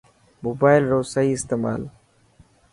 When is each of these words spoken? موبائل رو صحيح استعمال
موبائل 0.43 0.83
رو 0.89 1.03
صحيح 1.03 1.31
استعمال 1.33 1.81